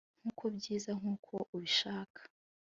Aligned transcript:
Nkuko 0.21 0.43
byiza 0.57 0.89
nkuko 0.99 1.33
ubishaka 1.55 2.21